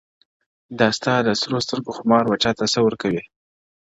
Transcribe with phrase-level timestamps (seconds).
[0.79, 3.23] دا ستا دسرو سترگو خمار وچاته څه وركوي’